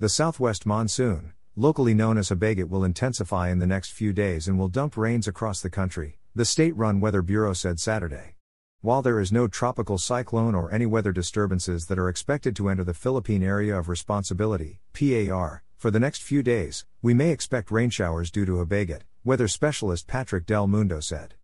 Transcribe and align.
the 0.00 0.08
southwest 0.08 0.66
monsoon, 0.66 1.32
locally 1.54 1.94
known 1.94 2.18
as 2.18 2.28
Habagat, 2.28 2.68
will 2.68 2.82
intensify 2.82 3.48
in 3.48 3.60
the 3.60 3.66
next 3.66 3.92
few 3.92 4.12
days 4.12 4.48
and 4.48 4.58
will 4.58 4.68
dump 4.68 4.96
rains 4.96 5.28
across 5.28 5.60
the 5.60 5.70
country, 5.70 6.18
the 6.34 6.44
state 6.44 6.76
run 6.76 6.98
Weather 6.98 7.22
Bureau 7.22 7.52
said 7.52 7.78
Saturday. 7.78 8.34
While 8.80 9.02
there 9.02 9.20
is 9.20 9.30
no 9.30 9.46
tropical 9.46 9.96
cyclone 9.96 10.54
or 10.54 10.72
any 10.72 10.84
weather 10.84 11.12
disturbances 11.12 11.86
that 11.86 11.98
are 11.98 12.08
expected 12.08 12.56
to 12.56 12.68
enter 12.68 12.82
the 12.82 12.92
Philippine 12.92 13.44
Area 13.44 13.78
of 13.78 13.88
Responsibility, 13.88 14.80
PAR, 14.92 15.62
for 15.76 15.92
the 15.92 16.00
next 16.00 16.22
few 16.22 16.42
days, 16.42 16.84
we 17.00 17.14
may 17.14 17.30
expect 17.30 17.70
rain 17.70 17.90
showers 17.90 18.32
due 18.32 18.44
to 18.44 18.56
Habagat, 18.56 19.02
weather 19.22 19.46
specialist 19.46 20.08
Patrick 20.08 20.44
Del 20.44 20.66
Mundo 20.66 20.98
said. 20.98 21.34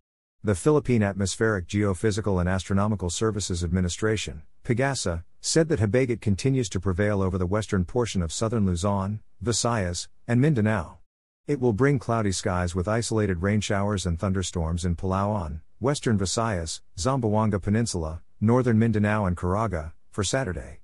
The 0.43 0.55
Philippine 0.55 1.03
Atmospheric 1.03 1.67
Geophysical 1.67 2.39
and 2.39 2.49
Astronomical 2.49 3.11
Services 3.11 3.63
Administration, 3.63 4.41
PAGASA, 4.63 5.23
said 5.39 5.69
that 5.69 5.79
Habagat 5.79 6.19
continues 6.19 6.67
to 6.69 6.79
prevail 6.79 7.21
over 7.21 7.37
the 7.37 7.45
western 7.45 7.85
portion 7.85 8.23
of 8.23 8.33
southern 8.33 8.65
Luzon, 8.65 9.19
Visayas, 9.43 10.07
and 10.27 10.41
Mindanao. 10.41 10.97
It 11.45 11.59
will 11.59 11.73
bring 11.73 11.99
cloudy 11.99 12.31
skies 12.31 12.73
with 12.73 12.87
isolated 12.87 13.43
rain 13.43 13.61
showers 13.61 14.07
and 14.07 14.17
thunderstorms 14.17 14.83
in 14.83 14.95
Palawan, 14.95 15.61
western 15.79 16.17
Visayas, 16.17 16.81
Zamboanga 16.97 17.61
Peninsula, 17.61 18.23
northern 18.39 18.79
Mindanao, 18.79 19.25
and 19.25 19.37
Caraga, 19.37 19.93
for 20.09 20.23
Saturday. 20.23 20.79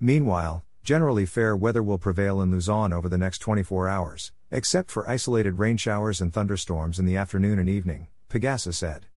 Meanwhile, 0.00 0.64
generally 0.82 1.26
fair 1.26 1.54
weather 1.54 1.82
will 1.82 1.98
prevail 1.98 2.40
in 2.40 2.50
Luzon 2.50 2.94
over 2.94 3.10
the 3.10 3.18
next 3.18 3.40
24 3.40 3.90
hours, 3.90 4.32
except 4.50 4.90
for 4.90 5.06
isolated 5.06 5.58
rain 5.58 5.76
showers 5.76 6.22
and 6.22 6.32
thunderstorms 6.32 6.98
in 6.98 7.04
the 7.04 7.18
afternoon 7.18 7.58
and 7.58 7.68
evening, 7.68 8.06
Pagasa 8.32 8.72
said. 8.72 9.08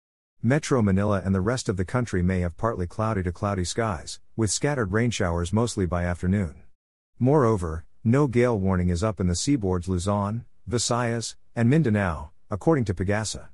Metro 0.44 0.82
Manila 0.82 1.22
and 1.24 1.34
the 1.34 1.40
rest 1.40 1.70
of 1.70 1.78
the 1.78 1.86
country 1.86 2.22
may 2.22 2.42
have 2.42 2.58
partly 2.58 2.86
cloudy 2.86 3.24
to 3.24 3.32
cloudy 3.32 3.64
skies, 3.64 4.20
with 4.36 4.52
scattered 4.52 4.92
rain 4.92 5.10
showers 5.10 5.54
mostly 5.54 5.86
by 5.86 6.04
afternoon. 6.04 6.64
Moreover, 7.18 7.86
no 8.04 8.28
gale 8.28 8.60
warning 8.60 8.90
is 8.90 9.06
up 9.06 9.22
in 9.22 9.28
the 9.28 9.34
seaboards 9.34 9.88
Luzon, 9.88 10.44
Visayas, 10.70 11.38
and 11.56 11.70
Mindanao, 11.70 12.32
according 12.52 12.84
to 12.84 12.94
Pagasa. 12.94 13.48